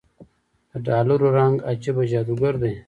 [0.85, 2.73] دډالرو رنګ عجيبه جادوګر دی